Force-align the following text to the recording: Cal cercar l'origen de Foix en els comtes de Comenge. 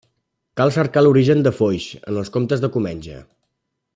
Cal 0.59 0.71
cercar 0.77 1.03
l'origen 1.07 1.43
de 1.47 1.51
Foix 1.59 1.85
en 2.13 2.19
els 2.23 2.33
comtes 2.39 2.65
de 2.65 2.73
Comenge. 2.79 3.23